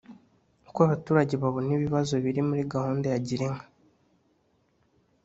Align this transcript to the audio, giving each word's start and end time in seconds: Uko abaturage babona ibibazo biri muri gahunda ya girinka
Uko 0.69 0.79
abaturage 0.87 1.33
babona 1.43 1.69
ibibazo 1.77 2.13
biri 2.23 2.41
muri 2.49 2.61
gahunda 2.73 3.05
ya 3.13 3.19
girinka 3.27 3.65